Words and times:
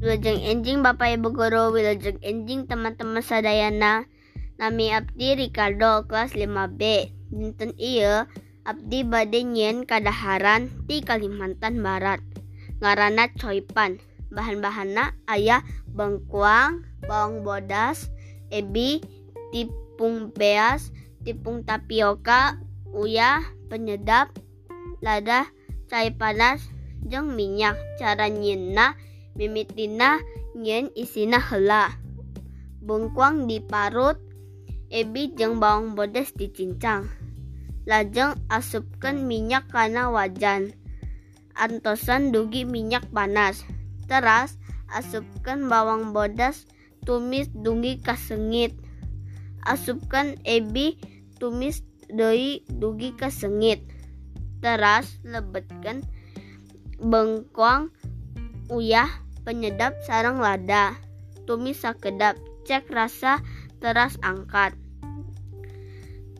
Wilajeng 0.00 0.40
enjing 0.40 0.80
Bapak 0.80 1.20
Ibu 1.20 1.36
Guru, 1.36 1.76
wilajeng 1.76 2.16
enjing 2.24 2.64
teman-teman 2.64 3.20
sadayana. 3.20 4.08
Nami 4.56 4.96
Abdi 4.96 5.36
Ricardo 5.36 6.08
kelas 6.08 6.32
5B. 6.32 7.12
Dinten 7.28 7.76
iya 7.76 8.24
Abdi 8.64 9.04
bade 9.04 9.44
nyen 9.44 9.84
kadaharan 9.84 10.72
di 10.88 11.04
Kalimantan 11.04 11.84
Barat. 11.84 12.24
Ngarana 12.80 13.28
coipan. 13.36 14.00
Bahan-bahanna 14.32 15.12
ayah 15.28 15.60
bengkuang, 15.92 16.80
bawang 17.04 17.44
bodas, 17.44 18.08
ebi, 18.48 19.04
tipung 19.52 20.32
beas, 20.32 20.96
tipung 21.28 21.60
tapioka, 21.60 22.56
uyah, 22.88 23.44
penyedap, 23.68 24.32
lada, 25.04 25.44
cai 25.92 26.08
panas, 26.16 26.64
jeng 27.04 27.36
minyak. 27.36 27.76
Cara 28.00 28.32
nyenna 28.32 28.96
mimitina 29.38 30.18
nyen 30.54 30.90
isina 30.98 31.38
hela. 31.38 31.94
Bengkuang 32.80 33.44
diparut, 33.44 34.16
ebi 34.88 35.30
jeng 35.36 35.60
bawang 35.60 35.94
bodas 35.94 36.32
dicincang. 36.34 37.06
Lajeng 37.88 38.36
asupkan 38.52 39.24
minyak 39.24 39.68
kana 39.68 40.08
wajan. 40.12 40.74
Antosan 41.56 42.32
dugi 42.32 42.64
minyak 42.64 43.04
panas. 43.12 43.66
Teras 44.08 44.56
asupkan 44.90 45.70
bawang 45.70 46.12
bodas 46.16 46.66
tumis 47.04 47.48
dugi 47.52 48.00
kasengit. 48.00 48.74
Asupkan 49.64 50.40
ebi 50.48 50.96
tumis 51.36 51.84
doi 52.08 52.64
dugi 52.68 53.14
kasengit. 53.16 53.84
Teras 54.60 55.20
lebetkan 55.24 56.04
bengkoang 57.00 57.88
uyah 58.70 59.10
penyedap 59.42 59.98
sarang 60.06 60.38
lada. 60.38 60.94
Tumis 61.44 61.82
sakedap 61.82 62.38
cek 62.64 62.86
rasa 62.86 63.42
teras 63.82 64.14
angkat. 64.22 64.78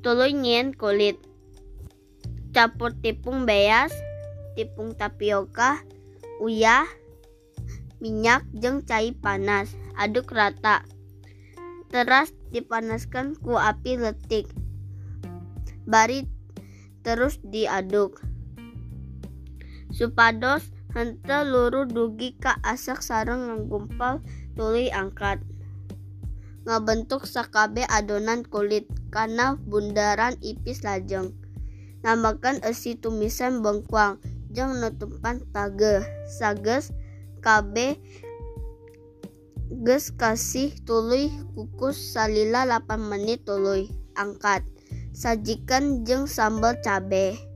Tuluy 0.00 0.32
kulit. 0.74 1.20
Campur 2.56 2.96
tepung 3.04 3.44
beas, 3.44 3.92
tepung 4.56 4.94
tapioka, 4.96 5.82
uyah, 6.40 6.88
minyak 8.00 8.46
jeng 8.56 8.80
cai 8.88 9.12
panas. 9.12 9.76
Aduk 9.94 10.32
rata. 10.32 10.82
Teras 11.92 12.32
dipanaskan 12.50 13.38
ku 13.38 13.54
api 13.54 14.00
letik. 14.00 14.50
Bari 15.84 16.26
terus 17.04 17.38
diaduk. 17.44 18.18
Supados 19.94 20.73
hente 20.94 21.38
luru 21.42 21.90
dugi 21.90 22.38
ka 22.38 22.54
asak 22.62 23.02
sarang 23.02 23.50
nggumpal 23.50 24.22
tuluy 24.54 24.94
angkat. 24.94 25.42
Ngabentuk 26.64 27.26
sakabe 27.28 27.84
adonan 27.90 28.46
kulit 28.46 28.88
karena 29.10 29.58
bundaran 29.58 30.38
ipis 30.40 30.86
lajeng. 30.86 31.34
Nambahkan 32.06 32.62
esi 32.64 32.96
tumisan 32.96 33.60
bengkuang 33.60 34.22
jeng 34.54 34.78
nutupan 34.80 35.42
tage. 35.50 36.06
Sages 36.30 36.94
KB 37.42 37.98
ges 39.84 40.14
kasih 40.14 40.72
tuluy 40.86 41.28
kukus 41.52 41.98
salila 42.14 42.64
8 42.64 42.96
menit 42.96 43.42
tuluy 43.44 43.90
angkat. 44.14 44.62
Sajikan 45.10 46.06
jeng 46.06 46.30
sambal 46.30 46.78
cabe. 46.80 47.53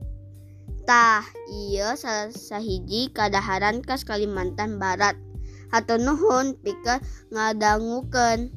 Tah 0.89 1.21
Ieu 1.53 1.93
salah 1.93 2.33
sahiji 2.33 3.13
kadaharan 3.13 3.85
khas 3.85 4.01
Kalimantan 4.01 4.81
Barat 4.81 5.13
Hatunuhun 5.69 6.57
piket 6.65 7.05
ngadanguken. 7.29 8.49